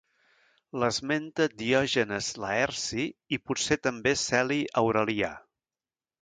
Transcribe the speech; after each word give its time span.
L'esmenta 0.83 1.45
Diògenes 1.59 2.29
Laerci 2.45 3.05
i 3.37 3.39
potser 3.51 3.79
també 3.89 4.15
Celi 4.23 4.59
Aurelià. 4.83 5.31